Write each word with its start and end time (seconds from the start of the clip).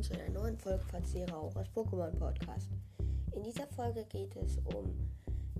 willkommen 0.00 0.02
zu 0.02 0.14
einer 0.14 0.40
neuen 0.40 0.56
Folge 0.56 0.84
von 0.86 1.02
Rauchers 1.30 1.68
Pokémon 1.74 2.10
Podcast. 2.18 2.70
In 3.32 3.42
dieser 3.42 3.66
Folge 3.66 4.04
geht 4.04 4.34
es 4.36 4.58
um 4.74 4.94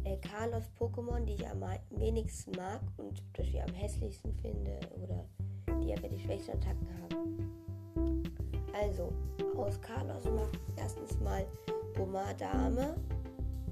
äh, 0.04 0.16
Carlos 0.18 0.64
Pokémon, 0.78 1.24
die 1.24 1.34
ich 1.34 1.46
am 1.46 1.62
wenigsten 1.90 2.52
mag 2.52 2.80
und 2.96 3.22
das 3.34 3.46
ich 3.46 3.62
am 3.62 3.74
hässlichsten 3.74 4.32
finde 4.34 4.78
oder 5.02 5.24
die 5.82 5.92
einfach 5.92 6.08
die 6.08 6.18
schwächsten 6.18 6.52
Attacken 6.52 6.88
haben. 7.02 8.30
Also, 8.72 9.12
aus 9.56 9.80
Carlos 9.80 10.24
macht 10.24 10.58
erstens 10.76 11.18
mal 11.20 11.44
Pomadame, 11.94 12.94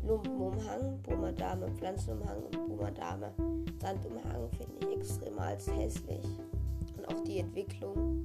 Lumpenumhang, 0.04 1.00
Pomadame, 1.02 1.68
Pflanzenumhang 1.76 2.42
und 2.42 2.68
Pomadame, 2.68 3.32
Sandumhang 3.80 4.50
finde 4.50 4.86
ich 4.86 4.96
extrem 4.98 5.38
als 5.38 5.66
hässlich. 5.68 6.24
Und 6.96 7.08
auch 7.08 7.20
die 7.24 7.38
Entwicklung 7.38 8.22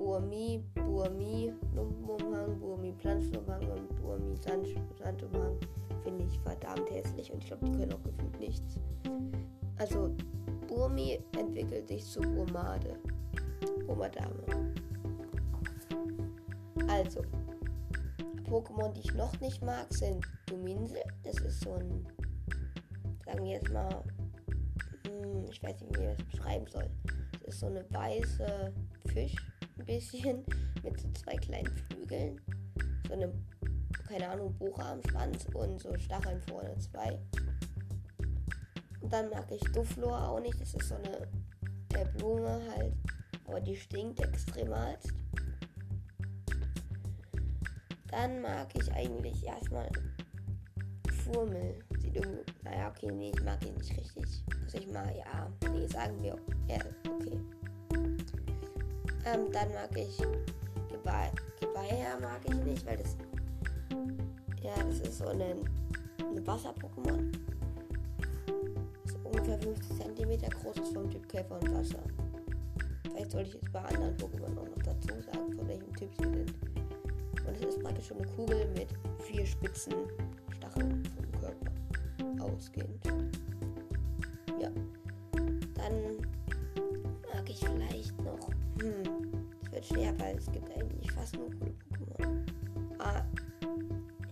Burmi, 0.00 0.64
Burmi, 0.74 1.52
Lumpenumhang, 1.74 2.58
Burmi, 2.58 2.94
Pflanzenumhang 2.94 3.68
und 3.70 3.96
Burmi, 4.00 4.34
Sand, 4.34 4.66
Sandumhang 4.98 5.58
finde 6.02 6.24
ich 6.24 6.40
verdammt 6.40 6.90
hässlich 6.90 7.30
und 7.30 7.42
ich 7.42 7.48
glaube, 7.48 7.66
die 7.66 7.72
können 7.72 7.92
auch 7.92 8.02
gefühlt 8.02 8.40
nichts. 8.40 8.80
Also, 9.76 10.16
Burmi 10.68 11.22
entwickelt 11.38 11.86
sich 11.86 12.06
zu 12.06 12.20
Burmade. 12.20 12.96
Burmadame. 13.86 14.42
Also, 16.88 17.20
Pokémon, 18.48 18.94
die 18.94 19.00
ich 19.00 19.14
noch 19.14 19.38
nicht 19.42 19.62
mag, 19.62 19.92
sind 19.92 20.24
Duminsel. 20.46 21.02
Das 21.24 21.36
ist 21.40 21.60
so 21.60 21.74
ein, 21.74 22.06
sagen 23.26 23.44
wir 23.44 23.52
jetzt 23.52 23.70
mal, 23.70 24.02
hm, 25.06 25.44
ich 25.50 25.62
weiß 25.62 25.78
nicht, 25.82 25.98
wie 25.98 26.04
ich 26.04 26.16
das 26.16 26.26
beschreiben 26.26 26.66
soll. 26.68 26.88
Das 27.32 27.54
ist 27.54 27.60
so 27.60 27.66
eine 27.66 27.84
weiße 27.90 28.72
Fisch 29.12 29.36
bisschen 29.90 30.44
mit 30.84 31.00
so 31.00 31.10
zwei 31.12 31.36
kleinen 31.36 31.66
Flügeln. 31.66 32.40
So 33.08 33.14
eine, 33.14 33.32
keine 34.06 34.28
Ahnung, 34.28 34.54
Buche 34.56 34.82
am 34.84 35.02
Schwanz 35.02 35.46
und 35.52 35.80
so 35.80 35.92
Stacheln 35.98 36.40
vorne 36.42 36.76
zwei. 36.78 37.18
Und 39.00 39.12
dann 39.12 39.30
mag 39.30 39.50
ich 39.50 39.60
Duflor 39.72 40.28
auch 40.28 40.40
nicht. 40.40 40.60
Das 40.60 40.74
ist 40.74 40.88
so 40.88 40.94
eine 40.94 41.26
äh, 41.94 42.06
Blume 42.16 42.60
halt. 42.76 42.94
Aber 43.48 43.60
die 43.60 43.74
stinkt 43.74 44.20
extremalst. 44.20 45.12
Dann 48.12 48.40
mag 48.42 48.68
ich 48.78 48.92
eigentlich 48.92 49.44
erstmal 49.44 49.90
Furmel. 51.24 51.80
Sieht 51.98 52.14
irgendwie. 52.14 52.44
Naja, 52.62 52.90
okay, 52.90 53.10
nee, 53.10 53.32
ich 53.34 53.42
mag 53.42 53.64
ihn 53.66 53.74
nicht 53.74 53.96
richtig. 53.96 54.44
Also 54.64 54.78
ich 54.78 54.86
mag, 54.86 55.12
ja, 55.16 55.50
nee, 55.72 55.86
sagen 55.88 56.22
wir. 56.22 56.38
Ja, 56.68 56.78
okay. 57.12 57.40
Ähm, 59.26 59.52
dann 59.52 59.72
mag 59.72 59.96
ich 59.96 60.18
Gebeiher 61.60 62.18
mag 62.20 62.40
ich 62.44 62.54
nicht, 62.64 62.86
weil 62.86 62.96
das 62.96 63.16
ja, 64.62 64.74
das 64.84 65.00
ist 65.00 65.18
so 65.18 65.28
eine, 65.28 65.56
eine 66.18 66.46
Wasser-Pokémon. 66.46 67.32
Ist 69.04 69.16
ungefähr 69.24 69.58
50 69.58 69.96
cm 69.98 70.50
groß, 70.50 70.76
ist 70.76 70.92
vom 70.94 71.10
Typ 71.10 71.28
Käfer 71.28 71.58
und 71.58 71.74
Wasser. 71.74 72.02
Vielleicht 73.04 73.30
sollte 73.30 73.48
ich 73.48 73.54
jetzt 73.54 73.72
bei 73.72 73.80
anderen 73.80 74.16
Pokémon 74.16 74.58
auch 74.58 74.68
noch 74.68 74.82
dazu 74.84 75.08
sagen, 75.08 75.52
von 75.56 75.66
welchem 75.66 75.94
Typ 75.96 76.10
sie 76.18 76.24
sind. 76.24 76.54
Und 77.46 77.56
es 77.56 77.62
ist 77.62 77.82
praktisch 77.82 78.08
schon 78.08 78.18
eine 78.18 78.26
Kugel 78.28 78.68
mit 78.74 78.88
vier 79.24 79.46
spitzen 79.46 79.94
Stacheln 80.56 81.02
vom 81.16 81.40
Körper 81.40 82.44
ausgehend. 82.44 83.04
Ja. 84.60 84.70
Dann 85.74 86.29
ich 87.50 87.58
vielleicht 87.58 88.16
noch 88.22 88.48
hm, 88.80 89.02
es 89.64 89.72
wird 89.72 89.86
schwer, 89.86 90.18
weil 90.20 90.36
es 90.36 90.50
gibt 90.52 90.70
eigentlich 90.70 91.10
fast 91.12 91.36
nur 91.36 91.50
coole 91.50 91.74
Pokémon. 91.90 92.46
Ah, 92.98 93.22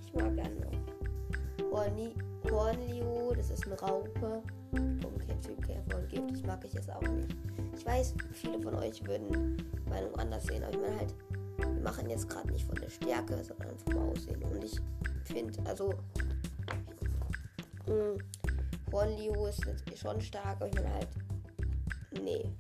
ich 0.01 0.15
mag 0.15 0.35
gerne 0.37 0.55
noch 0.61 1.73
Horni 1.73 2.15
Hornlio, 2.51 3.35
das 3.35 3.51
ist 3.51 3.67
eine 3.67 3.79
Raupe. 3.81 4.43
Okay, 4.73 5.37
Typ 5.45 5.67
Käfer 5.67 5.99
und 5.99 6.09
Gift, 6.09 6.31
das 6.31 6.43
mag 6.45 6.65
ich 6.65 6.73
jetzt 6.73 6.91
auch 6.91 7.03
nicht. 7.03 7.37
Ich 7.77 7.85
weiß, 7.85 8.15
viele 8.33 8.61
von 8.61 8.75
euch 8.77 9.05
würden 9.05 9.57
Meinung 9.89 10.15
anders 10.17 10.45
sehen, 10.45 10.63
aber 10.63 10.73
ich 10.73 10.81
meine 10.81 10.97
halt, 10.99 11.15
wir 11.59 11.83
machen 11.83 12.09
jetzt 12.09 12.29
gerade 12.29 12.51
nicht 12.53 12.67
von 12.67 12.77
der 12.77 12.89
Stärke, 12.89 13.43
sondern 13.43 13.77
vom 13.79 14.11
Aussehen. 14.11 14.43
Und 14.45 14.65
ich 14.65 14.81
finde, 15.25 15.55
also, 15.67 15.93
mh, 17.87 17.95
hm, 17.95 18.19
Hornlio 18.93 19.47
ist 19.47 19.63
schon 19.97 20.21
stark, 20.21 20.57
aber 20.57 20.69
ich 20.69 20.75
meine 20.75 20.95
halt, 20.95 21.09
nee, 22.23 22.51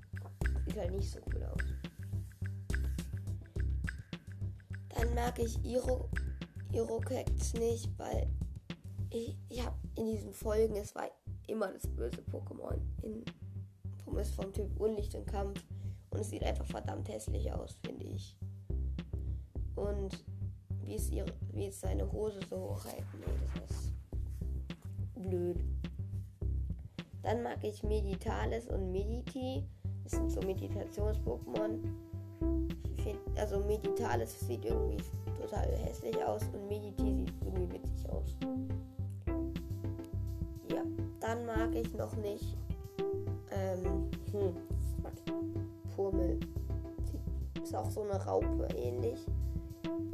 halt 0.78 0.92
nicht 0.92 1.10
so 1.10 1.20
cool 1.32 1.44
aus. 1.44 1.62
Dann 4.88 5.14
mag 5.14 5.38
ich 5.38 5.62
Iro, 5.64 6.08
Irokex 6.72 7.54
nicht, 7.54 7.88
weil 7.98 8.28
ich, 9.10 9.36
ich 9.48 9.64
habe 9.64 9.76
in 9.96 10.06
diesen 10.06 10.32
Folgen, 10.32 10.76
es 10.76 10.94
war 10.94 11.08
immer 11.46 11.72
das 11.72 11.86
böse 11.86 12.22
Pokémon. 12.22 12.78
In, 13.02 13.24
ist 14.18 14.34
vom 14.34 14.52
Typ 14.52 14.78
Unlicht 14.80 15.14
und 15.14 15.26
Kampf. 15.26 15.62
Und 16.10 16.20
es 16.20 16.30
sieht 16.30 16.42
einfach 16.42 16.66
verdammt 16.66 17.08
hässlich 17.08 17.52
aus, 17.52 17.78
finde 17.84 18.06
ich. 18.06 18.36
Und 19.76 20.24
wie 20.84 20.94
ist, 20.94 21.12
ihre, 21.12 21.32
wie 21.52 21.66
ist 21.66 21.80
seine 21.80 22.10
Hose 22.10 22.40
so 22.48 22.56
hoch 22.56 22.84
halt? 22.84 23.04
Nee, 23.14 23.60
das 23.60 23.70
ist 23.70 23.92
blöd. 25.14 25.62
Dann 27.22 27.42
mag 27.42 27.62
ich 27.62 27.82
Meditalis 27.82 28.68
und 28.68 28.90
Mediti. 28.90 29.64
Das 30.08 30.18
sind 30.18 30.32
so 30.32 30.40
Meditations-Pokémon 30.40 31.78
also 33.38 33.60
Meditales 33.60 34.40
sieht 34.40 34.64
irgendwie 34.64 35.02
total 35.40 35.68
hässlich 35.76 36.16
aus 36.24 36.42
und 36.52 36.68
Mediti 36.68 37.14
sieht 37.14 37.32
irgendwie 37.44 37.74
witzig 37.74 38.10
aus. 38.10 38.36
Ja, 40.70 40.82
dann 41.20 41.46
mag 41.46 41.74
ich 41.74 41.94
noch 41.94 42.14
nicht 42.16 42.56
ähm, 43.50 44.10
hm, 44.32 44.54
Purmel. 45.94 46.38
Ist 47.62 47.74
auch 47.74 47.90
so 47.90 48.02
eine 48.02 48.22
Raupe 48.24 48.68
ähnlich. 48.76 49.18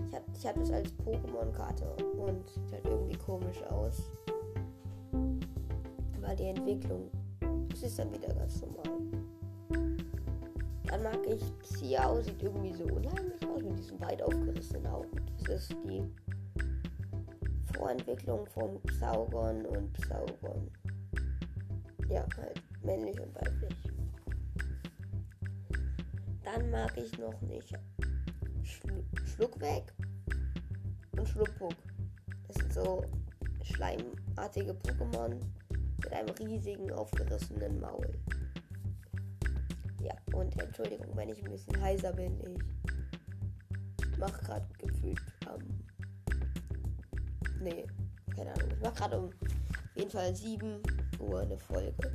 Ich 0.09 0.47
habe 0.47 0.61
ich 0.61 0.69
das 0.69 0.71
als 0.71 0.93
Pokémon-Karte 1.05 1.84
und 2.19 2.49
sieht 2.49 2.72
halt 2.72 2.87
irgendwie 2.87 3.16
komisch 3.16 3.62
aus. 3.71 4.03
Aber 6.22 6.34
die 6.34 6.44
Entwicklung, 6.44 7.11
das 7.71 7.82
ist 7.82 7.99
dann 7.99 8.12
wieder 8.12 8.32
ganz 8.34 8.61
normal. 8.61 8.84
Dann 10.94 11.03
mag 11.03 11.27
ich 11.27 11.43
Xiao, 11.59 12.22
sieht 12.22 12.41
irgendwie 12.41 12.72
so 12.72 12.84
unheimlich 12.84 13.44
aus 13.49 13.60
mit 13.65 13.77
diesen 13.81 14.00
weit 14.00 14.22
aufgerissenen 14.22 14.87
Augen. 14.87 15.10
Das 15.44 15.62
ist 15.62 15.77
die 15.84 16.05
Vorentwicklung 17.77 18.47
von 18.47 18.81
Psaugon 18.82 19.66
und 19.66 19.93
Psaugon. 19.94 20.71
Ja, 22.09 22.25
halt 22.37 22.62
männlich 22.84 23.21
und 23.21 23.34
weiblich. 23.34 23.77
Dann 26.44 26.71
mag 26.71 26.97
ich 26.97 27.19
noch 27.19 27.41
nicht 27.41 27.75
Schlu 28.62 29.03
Schluckweg 29.25 29.93
und 31.19 31.28
Schluckpuck. 31.28 31.75
Das 32.47 32.56
sind 32.59 32.72
so 32.72 33.05
schleimartige 33.65 34.75
Pokémon 34.75 35.41
mit 35.97 36.12
einem 36.12 36.31
riesigen 36.37 36.93
aufgerissenen 36.93 37.81
Maul. 37.81 38.15
Ja, 40.04 40.12
und 40.34 40.60
Entschuldigung, 40.60 41.06
wenn 41.15 41.31
ich 41.31 41.42
ein 41.42 41.50
bisschen 41.50 41.81
heiser 41.81 42.12
bin. 42.12 42.38
Ich 44.12 44.19
mach 44.19 44.38
gerade 44.42 44.66
gefühlt 44.78 45.19
am. 45.47 45.60
Ähm, 45.60 45.84
nee, 47.62 47.87
keine 48.37 48.53
Ahnung. 48.53 48.69
Ich 48.70 48.82
mach 48.82 48.94
gerade 48.94 49.19
um 49.19 49.31
jeden 49.94 50.10
Fall 50.10 50.34
7 50.34 50.82
Uhr 51.20 51.41
eine 51.41 51.56
Folge. 51.56 52.12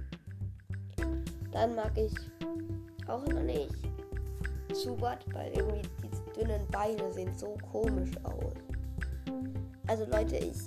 Dann 1.51 1.73
mag 1.73 1.97
ich 1.97 2.13
auch 3.07 3.25
noch 3.25 3.41
nicht 3.41 3.73
Zubat, 4.71 5.25
weil 5.33 5.51
irgendwie 5.53 5.89
die 6.03 6.39
dünnen 6.39 6.67
Beine 6.67 7.11
sehen 7.11 7.35
so 7.35 7.57
komisch 7.71 8.11
aus. 8.21 8.53
Also 9.87 10.05
Leute, 10.05 10.35
ich, 10.35 10.57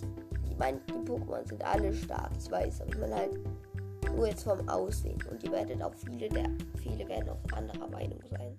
ich 0.50 0.58
meine, 0.58 0.80
die 0.88 1.08
Pokémon 1.08 1.46
sind 1.48 1.64
alle 1.64 1.94
stark, 1.94 2.32
ich 2.36 2.50
weiß, 2.50 2.80
aber 2.80 2.90
ich 2.90 2.98
meine 2.98 3.14
halt, 3.14 3.38
nur 4.16 4.28
jetzt 4.28 4.44
vom 4.44 4.68
Aussehen. 4.68 5.18
Und 5.30 5.42
ihr 5.42 5.52
werdet 5.52 5.82
auch 5.82 5.94
viele 5.94 6.28
der 6.28 6.50
viele 6.82 7.08
werden 7.08 7.30
auch 7.30 7.56
anderer 7.56 7.88
Meinung 7.88 8.20
sein. 8.30 8.54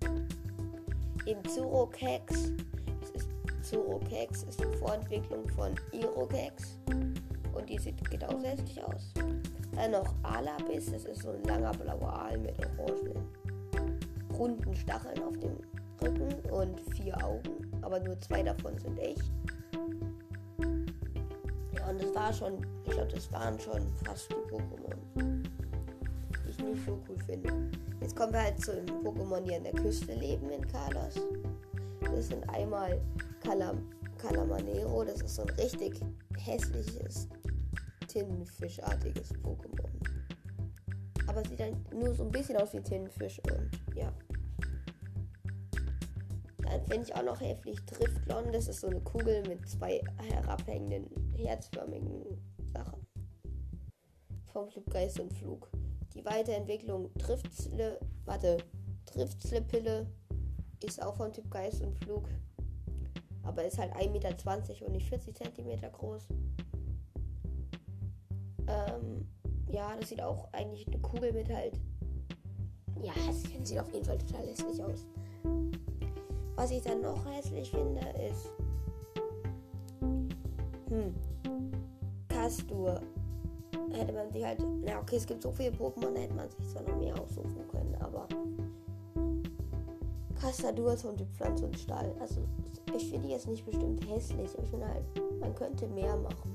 Im 1.26 1.42
Zurokex, 1.48 2.52
ist 3.14 3.28
Zurokex 3.62 4.42
ist 4.44 4.60
die 4.60 4.76
Vorentwicklung 4.78 5.48
von 5.48 5.74
Irokex 5.92 6.78
und 7.54 7.68
die 7.68 7.78
sieht 7.78 8.10
genauso 8.10 8.46
hässlich 8.46 8.82
aus. 8.82 9.12
Dann 9.74 9.92
noch 9.92 10.14
Alabis, 10.22 10.90
das 10.90 11.04
ist 11.04 11.22
so 11.22 11.30
ein 11.30 11.42
langer 11.44 11.72
blauer 11.72 12.12
Aal 12.12 12.38
mit 12.38 12.54
orangenen 12.78 13.26
runden 14.36 14.74
Stacheln 14.74 15.22
auf 15.22 15.38
dem 15.38 15.56
Rücken 16.02 16.50
und 16.50 16.80
vier 16.94 17.16
Augen, 17.24 17.70
aber 17.82 18.00
nur 18.00 18.20
zwei 18.20 18.42
davon 18.42 18.76
sind 18.78 18.98
echt. 18.98 19.30
Ja, 21.72 21.88
und 21.88 22.02
das 22.02 22.14
war 22.14 22.32
schon, 22.32 22.66
ich 22.84 22.90
glaube, 22.90 23.12
das 23.12 23.32
waren 23.32 23.58
schon 23.58 23.86
fast 24.04 24.30
die 24.30 24.54
Pokémon 24.54 25.43
nicht 26.64 26.84
so 26.84 26.98
cool 27.08 27.18
finde. 27.26 27.52
Jetzt 28.00 28.16
kommen 28.16 28.32
wir 28.32 28.42
halt 28.42 28.60
zu 28.62 28.74
den 28.74 28.86
Pokémon, 28.86 29.40
die 29.40 29.54
an 29.54 29.64
der 29.64 29.72
Küste 29.72 30.14
leben 30.14 30.50
in 30.50 30.66
Kalos. 30.66 31.20
Das 32.00 32.28
sind 32.28 32.48
einmal 32.50 33.00
Calam 33.40 33.90
Calamanero, 34.18 35.04
das 35.04 35.20
ist 35.20 35.34
so 35.34 35.42
ein 35.42 35.50
richtig 35.50 36.00
hässliches, 36.38 37.28
Tintenfischartiges 38.08 39.34
Pokémon. 39.42 39.90
Aber 41.26 41.42
sieht 41.44 41.60
dann 41.60 41.84
nur 41.92 42.14
so 42.14 42.24
ein 42.24 42.30
bisschen 42.30 42.56
aus 42.56 42.72
wie 42.72 42.80
Tintenfisch 42.80 43.40
und 43.50 43.70
ja. 43.96 44.12
Dann 46.58 46.80
finde 46.86 47.02
ich 47.02 47.14
auch 47.14 47.24
noch 47.24 47.40
heftig 47.40 47.84
Driftlon. 47.86 48.52
Das 48.52 48.68
ist 48.68 48.80
so 48.80 48.88
eine 48.88 49.00
Kugel 49.00 49.42
mit 49.46 49.68
zwei 49.68 50.00
herabhängenden, 50.30 51.34
herzförmigen 51.36 52.38
Sachen. 52.72 53.06
Vom 54.52 54.70
Typ 54.70 54.90
Geist 54.90 55.20
und 55.20 55.32
Flug. 55.34 55.68
Die 56.12 56.24
Weiterentwicklung 56.24 57.12
Driftsle, 57.14 57.98
warte, 58.24 58.58
Driftslepille 59.06 60.06
ist 60.82 61.02
auch 61.02 61.16
vom 61.16 61.32
Typ 61.32 61.50
Geist 61.50 61.82
und 61.82 61.96
Flug. 61.98 62.28
Aber 63.42 63.64
ist 63.64 63.78
halt 63.78 63.92
1,20 63.94 64.10
Meter 64.10 64.86
und 64.86 64.92
nicht 64.92 65.08
40 65.08 65.36
cm 65.36 65.92
groß. 65.92 66.26
Ähm, 68.66 69.28
ja, 69.68 69.94
das 69.98 70.08
sieht 70.08 70.22
auch 70.22 70.48
eigentlich 70.52 70.86
eine 70.86 70.98
Kugel 70.98 71.32
mit 71.32 71.52
halt. 71.52 71.78
Ja, 73.02 73.12
es 73.28 73.42
sieht 73.68 73.78
auf 73.78 73.92
jeden 73.92 74.04
Fall 74.04 74.18
total 74.18 74.46
hässlich 74.46 74.82
aus. 74.82 75.06
Was 76.56 76.70
ich 76.70 76.82
dann 76.82 77.02
noch 77.02 77.24
hässlich 77.26 77.70
finde, 77.70 78.00
ist. 78.30 78.48
Hm. 80.88 81.14
Castur. 82.28 83.00
Hätte 83.92 84.12
man 84.12 84.30
sich 84.30 84.44
halt. 84.44 84.64
Na, 84.84 85.00
okay, 85.00 85.16
es 85.16 85.26
gibt 85.26 85.42
so 85.42 85.50
viele 85.50 85.70
Pokémon, 85.70 86.12
da 86.14 86.20
hätte 86.20 86.34
man 86.34 86.48
sich 86.50 86.68
zwar 86.68 86.82
noch 86.82 86.96
mehr 86.98 87.14
aussuchen 87.20 87.66
können, 87.70 87.96
aber. 88.00 88.26
Ist 90.46 91.02
von 91.02 91.16
Typ 91.16 91.26
Pflanze 91.34 91.64
und 91.64 91.78
Stahl. 91.78 92.14
Also, 92.20 92.42
ich 92.94 93.08
finde 93.08 93.26
die 93.26 93.32
jetzt 93.32 93.48
nicht 93.48 93.64
bestimmt 93.64 94.06
hässlich. 94.08 94.50
Ich 94.62 94.68
finde 94.68 94.86
halt, 94.86 95.04
man 95.40 95.54
könnte 95.54 95.86
mehr 95.88 96.16
machen. 96.16 96.54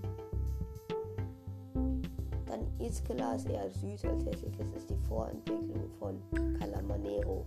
Dann 2.46 2.68
Iskela 2.80 3.34
ist 3.34 3.50
eher 3.50 3.70
süß 3.70 4.06
als 4.06 4.26
hässlich. 4.26 4.56
Das 4.58 4.72
ist 4.72 4.90
die 4.90 5.08
Vorentwicklung 5.08 5.90
von 5.98 6.22
Calamanero. 6.60 7.44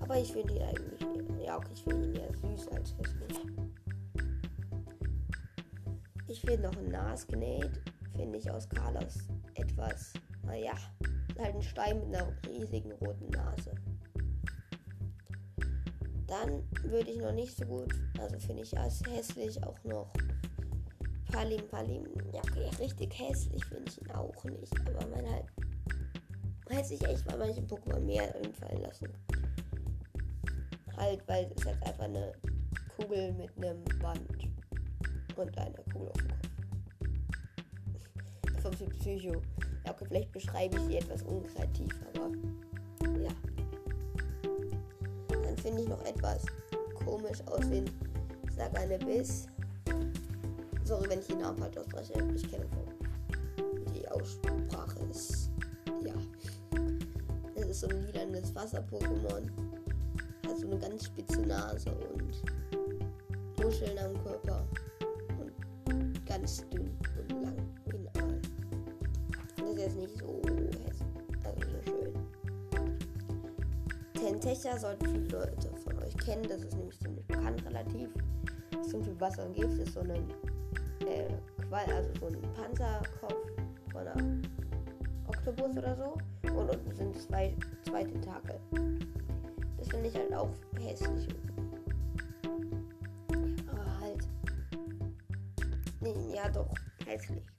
Aber 0.00 0.18
ich 0.18 0.32
finde 0.32 0.54
ihn 0.54 0.62
eigentlich 0.62 1.00
eher, 1.02 1.44
ja 1.44 1.56
okay, 1.56 1.72
ich 1.74 1.82
finde 1.82 2.06
ihn 2.06 2.14
eher 2.14 2.32
süß 2.32 2.68
als 2.68 2.94
hässlich. 2.96 3.40
Ich 6.28 6.40
finde 6.40 6.62
noch 6.62 6.76
ein 6.76 6.90
Nasgnade, 6.90 7.72
finde 8.16 8.38
ich 8.38 8.50
aus 8.50 8.68
Carlos 8.68 9.28
etwas, 9.54 10.12
naja, 10.42 10.74
halt 11.38 11.54
ein 11.54 11.62
Stein 11.62 12.00
mit 12.00 12.16
einer 12.16 12.32
riesigen 12.48 12.92
roten 12.92 13.28
Nase. 13.30 13.74
Dann 16.26 16.62
würde 16.82 17.10
ich 17.10 17.18
noch 17.18 17.32
nicht 17.32 17.56
so 17.56 17.64
gut, 17.64 17.94
also 18.18 18.38
finde 18.38 18.62
ich 18.62 18.76
als 18.76 19.02
hässlich 19.06 19.62
auch 19.62 19.82
noch 19.84 20.12
Palim 21.30 21.66
Palim. 21.68 22.04
Ja, 22.32 22.40
okay, 22.40 22.68
richtig 22.80 23.18
hässlich 23.18 23.64
finde 23.66 23.90
ich 23.90 24.00
ihn 24.00 24.10
auch 24.10 24.44
nicht, 24.44 24.74
aber 24.80 25.06
man 25.08 25.30
halt 25.30 25.46
hätte 26.68 26.88
sich 26.88 27.04
echt 27.04 27.24
bei 27.26 27.36
manchen 27.36 27.66
Pokémon 27.66 28.00
mehr 28.00 28.34
einfallen 28.34 28.82
lassen 28.82 29.08
halt, 30.96 31.26
weil 31.28 31.50
es 31.54 31.64
ist 31.64 31.82
einfach 31.82 32.04
eine 32.04 32.32
Kugel 32.96 33.32
mit 33.32 33.50
einem 33.56 33.84
Band 34.00 34.20
und 35.36 35.58
einer 35.58 35.82
Kugel 35.92 36.08
auf 36.08 36.16
dem 36.16 36.28
Kopf. 36.28 36.55
Vom 38.66 38.76
Typ 38.76 38.98
Psycho. 38.98 39.32
Ja, 39.84 39.92
okay, 39.92 40.06
vielleicht 40.08 40.32
beschreibe 40.32 40.76
ich 40.76 40.82
sie 40.86 40.96
etwas 40.96 41.22
unkreativ, 41.22 41.88
aber 42.12 42.32
ja. 43.20 43.30
Dann 45.28 45.56
finde 45.58 45.82
ich 45.82 45.88
noch 45.88 46.04
etwas 46.04 46.44
komisch 46.96 47.40
aussehen. 47.46 47.88
Sag 48.56 48.76
eine 48.76 48.98
Biss. 48.98 49.46
Sorry, 50.82 51.08
wenn 51.08 51.20
ich 51.20 51.28
den 51.28 51.38
Namen 51.38 51.58
falsch 51.58 51.76
ausspreche. 51.76 52.14
Ich 52.34 52.50
kenne 52.50 52.66
die 53.94 54.08
Aussprache 54.08 54.98
ist 55.12 55.48
ja. 56.04 56.14
Es 57.54 57.66
ist 57.66 57.80
so 57.82 57.86
ein 57.86 58.02
lilanes 58.02 58.52
Wasser-Pokémon 58.52 59.48
hat 60.44 60.58
so 60.58 60.66
eine 60.66 60.78
ganz 60.80 61.04
spitze 61.04 61.40
Nase 61.42 61.92
und 61.92 62.42
Muscheln 63.62 63.96
am 63.96 64.20
Körper 64.24 64.66
und 65.38 66.26
ganz 66.26 66.68
dünn 66.70 66.98
jetzt 69.86 69.96
nicht 69.96 70.18
so 70.18 70.42
also 71.44 71.60
so 71.60 71.82
schön. 71.84 72.12
Tentecha 74.14 74.76
sollten 74.78 75.06
viele 75.06 75.28
Leute 75.28 75.70
von 75.84 75.98
euch 76.02 76.16
kennen, 76.16 76.42
das 76.48 76.62
ist 76.62 76.76
nämlich 76.76 76.98
ziemlich 76.98 77.24
bekannt 77.26 77.64
relativ. 77.64 78.10
Das 78.72 78.86
ist 78.88 79.04
zum 79.04 79.20
Wasser 79.20 79.46
und 79.46 79.54
Gift, 79.54 79.78
ist 79.78 79.94
so 79.94 80.00
ein 80.00 80.10
äh, 81.06 81.28
Qual, 81.68 81.84
also 81.86 82.10
so 82.20 82.26
ein 82.26 82.42
Panzerkopf 82.54 83.34
von 83.92 84.06
einer 84.06 84.42
Oktopus 85.28 85.76
oder 85.76 85.96
so. 85.96 86.50
Und 86.52 86.70
unten 86.70 86.94
sind 86.94 87.16
zwei, 87.20 87.54
zwei 87.88 88.04
Tentakel. 88.04 88.58
Das 89.78 89.88
finde 89.88 90.08
ich 90.08 90.16
halt 90.16 90.34
auch 90.34 90.50
hässlich. 90.80 91.28
Aber 93.70 94.00
halt. 94.00 94.28
Nee, 96.00 96.34
ja, 96.34 96.48
doch, 96.48 96.74
hässlich. 97.04 97.55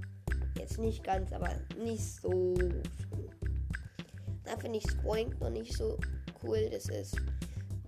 Jetzt 0.68 0.80
nicht 0.80 1.02
ganz, 1.02 1.31
aber 1.31 1.50
nicht 1.81 2.04
so 2.04 2.30
schön. 2.58 2.84
Da 4.44 4.58
finde 4.58 4.80
ich 4.80 4.92
Spoink 4.92 5.40
noch 5.40 5.50
nicht 5.50 5.74
so 5.74 5.98
cool. 6.44 6.68
Das 6.69 6.90
ist 6.90 7.16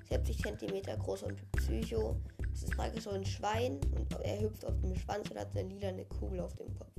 70 0.08 0.38
cm 0.38 1.00
groß 1.00 1.24
und 1.24 1.52
Psycho. 1.52 2.16
Das 2.50 2.64
ist 2.64 2.78
praktisch 2.78 3.04
so 3.04 3.10
ein 3.10 3.26
Schwein 3.26 3.82
und 3.98 4.14
er 4.24 4.40
hüpft 4.40 4.64
auf 4.64 4.80
dem 4.80 4.96
Schwanz 4.96 5.30
und 5.30 5.38
hat 5.38 5.56
eine 5.58 5.68
lila 5.68 5.92
Kugel 6.06 6.40
auf 6.40 6.56
dem 6.56 6.74
Kopf. 6.74 6.94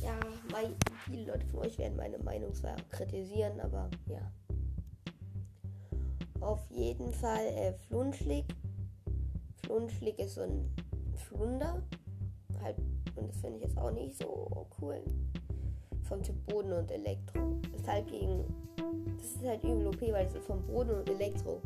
Ja, 0.00 0.18
mein, 0.50 0.74
viele 1.04 1.30
Leute 1.30 1.46
von 1.46 1.60
euch 1.60 1.78
werden 1.78 1.96
meine 1.96 2.18
Meinung 2.18 2.52
zwar 2.52 2.74
kritisieren, 2.90 3.60
aber 3.60 3.88
ja 4.06 4.32
auf 6.40 6.68
jeden 6.70 7.12
Fall 7.12 7.46
äh, 7.46 7.72
Flunschlig. 7.72 8.44
Flunschlig 9.64 10.18
ist 10.18 10.34
so 10.34 10.42
ein 10.42 10.74
Flunder. 11.14 11.82
Halt, 12.60 12.76
und 13.14 13.28
das 13.28 13.40
finde 13.40 13.58
ich 13.58 13.64
jetzt 13.64 13.78
auch 13.78 13.90
nicht 13.90 14.16
so 14.16 14.66
cool. 14.80 15.00
Vom 16.02 16.22
Typ 16.22 16.36
Boden 16.46 16.72
und 16.72 16.90
Elektro. 16.90 17.40
Das 17.72 17.80
ist 17.80 17.88
halt 17.88 18.06
gegen. 18.08 18.44
Das 19.16 19.26
ist 19.26 19.44
halt 19.44 19.64
übel 19.64 19.88
OP, 19.88 20.00
weil 20.02 20.26
es 20.26 20.34
ist 20.34 20.46
vom 20.46 20.62
Boden 20.66 20.90
und 20.90 21.08
Elektro. 21.08 21.60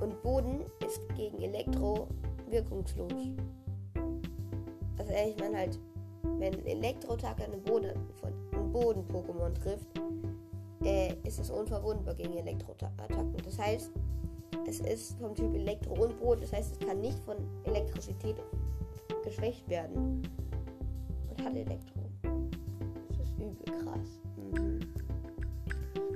Und 0.00 0.20
Boden 0.22 0.60
ist 0.86 1.00
gegen 1.14 1.40
Elektro 1.40 2.08
wirkungslos. 2.48 3.12
Also 4.98 5.12
ich 5.12 5.36
meine 5.38 5.56
halt, 5.58 5.78
wenn 6.38 6.54
ein 6.54 6.66
Elektro-Tag 6.66 7.40
einen 7.40 7.62
Boden 7.62 7.92
von 8.20 8.32
einem 8.52 8.72
Boden-Pokémon 8.72 9.52
trifft, 9.54 9.86
äh, 10.84 11.14
ist 11.24 11.38
es 11.38 11.50
unverwundbar 11.50 12.14
gegen 12.14 12.36
Elektroattacken. 12.36 13.36
Das 13.44 13.58
heißt, 13.58 13.92
es 14.66 14.80
ist 14.80 15.18
vom 15.18 15.34
Typ 15.34 15.54
Elektro 15.54 15.94
und 15.94 16.18
Brot. 16.18 16.42
Das 16.42 16.52
heißt, 16.52 16.72
es 16.72 16.86
kann 16.86 17.00
nicht 17.00 17.18
von 17.20 17.36
Elektrizität 17.64 18.36
geschwächt 19.24 19.68
werden. 19.68 20.22
Hat 21.44 21.56
Elektro. 21.56 22.08
Das 22.22 23.28
ist 23.28 23.34
übel 23.36 23.82
krass. 23.82 24.20
Mhm. 24.36 24.80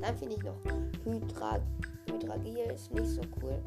Dann 0.01 0.17
finde 0.17 0.37
ich 0.37 0.43
noch 0.43 0.57
Hydra 1.05 1.61
Hydragil 2.09 2.71
ist 2.73 2.93
nicht 2.93 3.09
so 3.09 3.23
cool. 3.43 3.61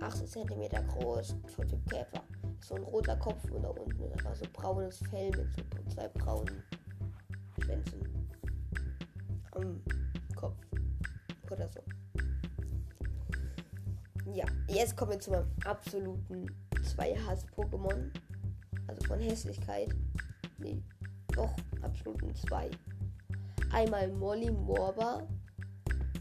80 0.00 0.30
cm 0.30 0.86
groß, 0.88 1.34
von 1.54 1.68
Typ 1.68 1.90
Käfer. 1.90 2.22
So 2.60 2.74
ein 2.74 2.82
roter 2.82 3.16
Kopf 3.16 3.50
und 3.50 3.62
da 3.62 3.68
unten 3.68 4.02
ist 4.02 4.12
einfach 4.12 4.34
so 4.34 4.44
braunes 4.52 4.98
Fell 5.10 5.30
mit 5.30 5.48
so 5.54 5.94
zwei 5.94 6.08
braunen 6.08 6.62
Schwänzen. 7.62 8.00
Um, 9.54 9.82
Kopf. 10.34 10.56
Oder 11.50 11.68
so. 11.68 11.80
Ja, 14.32 14.44
jetzt 14.68 14.96
kommen 14.96 15.12
wir 15.12 15.20
zu 15.20 15.30
meinem 15.30 15.50
absoluten 15.64 16.46
zwei 16.84 17.16
Hass-Pokémon. 17.16 18.10
Also 18.88 19.06
von 19.06 19.18
Hässlichkeit. 19.18 19.94
Nee, 20.58 20.82
doch, 21.34 21.54
absoluten 21.82 22.34
zwei. 22.34 22.70
Einmal 23.72 24.08
Molly 24.12 24.50
Morba. 24.50 25.26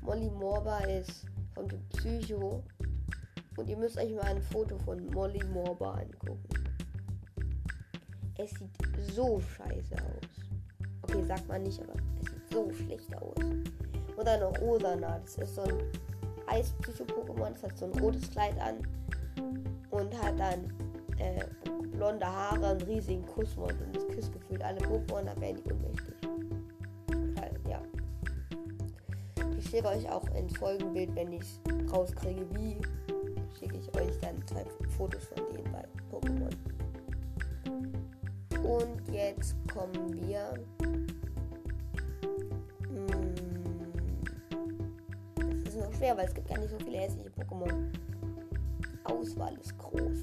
Molly 0.02 0.30
Morba 0.30 0.80
ist 0.80 1.26
von 1.54 1.68
dem 1.68 1.82
Psycho. 1.90 2.64
Und 3.58 3.70
ihr 3.70 3.78
müsst 3.78 3.98
euch 3.98 4.14
mal 4.14 4.26
ein 4.26 4.42
Foto 4.42 4.78
von 4.80 5.06
Molly 5.12 5.44
Morba 5.46 5.94
angucken. 5.94 6.50
Es 8.38 8.52
sieht 8.52 9.14
so 9.14 9.40
scheiße 9.40 9.96
aus. 9.96 10.46
Okay, 11.04 11.24
sagt 11.24 11.48
man 11.48 11.64
nicht, 11.64 11.82
aber 11.82 11.94
es 12.20 12.32
sieht 12.32 12.50
so 12.52 12.70
schlecht 12.74 13.16
aus. 13.16 13.38
Und 13.38 14.26
dann 14.26 14.42
noch 14.42 14.62
Osana. 14.62 15.20
Das 15.20 15.38
ist 15.38 15.56
so 15.56 15.62
ein 15.62 15.78
Eispsycho-Pokémon. 16.48 17.52
Das 17.52 17.64
hat 17.64 17.78
so 17.78 17.86
ein 17.86 18.00
rotes 18.00 18.30
Kleid 18.30 18.60
an. 18.60 18.86
Und 19.92 20.22
hat 20.22 20.38
dann 20.38 20.74
äh, 21.20 21.46
blonde 21.96 22.26
Haare, 22.26 22.68
einen 22.68 22.82
riesigen 22.82 23.26
Kussmund. 23.26 23.74
Und 23.82 23.96
das 23.96 24.08
küsst 24.08 24.32
gefühlt 24.34 24.64
alle 24.64 24.80
Pokémon, 24.80 25.24
da 25.24 25.40
werden 25.40 25.62
die 25.64 25.72
ohnmächtig. 25.72 26.16
ja. 27.70 27.82
Ich 29.58 29.70
schicke 29.70 29.88
euch 29.88 30.10
auch 30.10 30.28
ins 30.36 30.58
Folgenbild, 30.58 31.16
wenn 31.16 31.34
ich 31.34 31.42
es 31.42 31.60
rauskriege, 31.92 32.46
wie, 32.54 32.78
schicke 33.58 33.78
ich 33.78 33.96
euch 33.96 34.20
dann 34.20 34.46
zwei 34.48 34.66
Fotos 34.98 35.26
von 35.26 35.44
denen 35.52 35.72
bei 35.72 35.86
Pokémon. 36.12 36.54
Und 38.66 39.14
jetzt 39.14 39.56
kommen 39.72 40.14
wir. 40.28 40.54
Hm, 42.90 43.36
das 45.64 45.76
ist 45.76 45.78
noch 45.78 45.94
schwer, 45.94 46.18
weil 46.18 46.26
es 46.26 46.34
gibt 46.34 46.50
gar 46.50 46.58
nicht 46.58 46.72
so 46.72 46.80
viele 46.80 46.98
hässliche 46.98 47.30
Pokémon. 47.30 47.92
Die 48.80 49.06
Auswahl 49.06 49.56
ist 49.62 49.78
groß. 49.78 50.22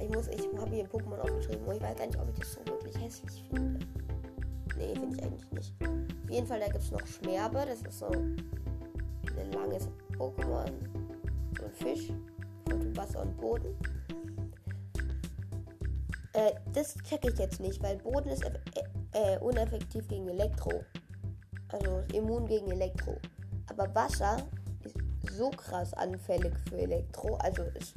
Ich 0.00 0.08
muss, 0.10 0.28
ich 0.28 0.46
habe 0.58 0.74
hier 0.74 0.86
Pokémon 0.86 1.18
aufgeschrieben 1.18 1.64
und 1.64 1.76
ich 1.76 1.82
weiß 1.82 1.98
nicht, 1.98 2.18
ob 2.18 2.28
ich 2.28 2.38
das 2.38 2.52
so 2.52 2.66
wirklich 2.66 3.02
hässlich 3.02 3.44
finde. 3.50 3.86
Nee, 4.76 4.94
finde 4.94 5.16
ich 5.16 5.22
eigentlich 5.22 5.52
nicht. 5.52 5.74
Auf 5.82 6.30
jeden 6.30 6.46
Fall, 6.46 6.60
da 6.60 6.66
gibt 6.66 6.84
es 6.84 6.90
noch 6.90 7.06
Schmerbe. 7.06 7.64
Das 7.66 7.80
ist 7.82 7.98
so 7.98 8.06
ein 8.06 9.52
langes 9.52 9.88
Pokémon. 10.18 10.70
So 11.58 11.64
ein 11.64 11.72
Fisch. 11.72 12.12
Von 12.68 12.96
Wasser 12.96 13.22
und 13.22 13.36
Boden. 13.38 13.74
Äh, 16.34 16.52
das 16.74 16.94
checke 17.08 17.30
ich 17.30 17.38
jetzt 17.38 17.60
nicht, 17.60 17.82
weil 17.82 17.96
Boden 17.96 18.28
ist 18.28 18.44
äh, 18.44 18.50
äh, 19.12 19.38
uneffektiv 19.38 20.06
gegen 20.08 20.28
Elektro. 20.28 20.84
Also 21.68 22.02
immun 22.12 22.46
gegen 22.46 22.70
Elektro. 22.70 23.16
Aber 23.68 23.92
Wasser 23.94 24.36
ist 24.84 24.96
so 25.34 25.48
krass 25.50 25.94
anfällig 25.94 26.52
für 26.68 26.76
Elektro. 26.76 27.36
Also 27.36 27.62
ist 27.74 27.94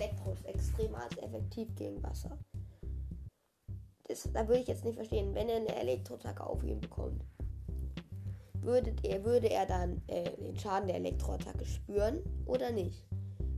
Elektro 0.00 0.32
ist 0.32 0.44
extrem 0.46 0.94
effektiv 0.94 1.74
gegen 1.74 2.02
Wasser. 2.02 2.38
Das, 4.04 4.28
da 4.32 4.46
würde 4.48 4.62
ich 4.62 4.68
jetzt 4.68 4.84
nicht 4.84 4.96
verstehen, 4.96 5.34
wenn 5.34 5.48
er 5.48 5.56
eine 5.56 5.74
Elektroattacke 5.76 6.44
auf 6.44 6.62
ihn 6.62 6.80
bekommt. 6.80 7.24
Würde 8.60 8.94
er, 9.02 9.24
würde 9.24 9.50
er 9.50 9.66
dann 9.66 10.02
äh, 10.06 10.30
den 10.36 10.58
Schaden 10.58 10.88
der 10.88 10.96
Elektroattacke 10.96 11.64
spüren 11.64 12.20
oder 12.46 12.70
nicht? 12.70 13.06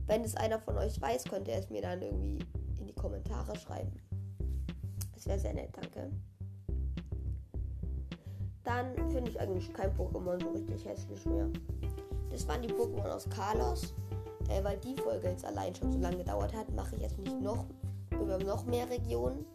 Wenn 0.07 0.23
es 0.23 0.35
einer 0.35 0.59
von 0.59 0.77
euch 0.77 0.99
weiß, 0.99 1.25
könnte 1.25 1.51
er 1.51 1.59
es 1.59 1.69
mir 1.69 1.81
dann 1.81 2.01
irgendwie 2.01 2.39
Kommentare 3.01 3.57
schreiben. 3.57 3.91
Das 5.15 5.25
wäre 5.25 5.39
sehr 5.39 5.53
nett, 5.53 5.69
danke. 5.73 6.11
Dann 8.63 8.95
finde 9.09 9.31
ich 9.31 9.39
eigentlich 9.39 9.73
kein 9.73 9.89
Pokémon 9.97 10.39
so 10.41 10.51
richtig 10.51 10.85
hässlich 10.85 11.25
mehr. 11.25 11.49
Das 12.29 12.47
waren 12.47 12.61
die 12.61 12.69
Pokémon 12.69 13.09
aus 13.09 13.27
Carlos. 13.27 13.93
Äh, 14.49 14.63
weil 14.63 14.77
die 14.77 14.95
Folge 14.95 15.29
jetzt 15.29 15.45
allein 15.45 15.73
schon 15.75 15.91
so 15.91 15.99
lange 15.99 16.17
gedauert 16.17 16.53
hat, 16.53 16.73
mache 16.75 16.95
ich 16.95 17.01
jetzt 17.01 17.17
nicht 17.19 17.39
noch 17.41 17.65
über 18.11 18.37
noch 18.37 18.65
mehr 18.65 18.89
Regionen. 18.89 19.45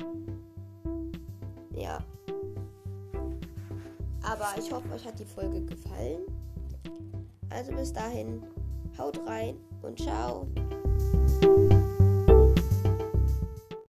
Ja. 1.72 1.98
Aber 4.22 4.58
ich 4.58 4.72
hoffe, 4.72 4.92
euch 4.92 5.06
hat 5.06 5.18
die 5.18 5.24
Folge 5.24 5.60
gefallen. 5.62 6.22
Also 7.50 7.72
bis 7.72 7.92
dahin, 7.92 8.42
haut 8.98 9.20
rein 9.26 9.56
und 9.82 10.00
ciao. 10.00 10.48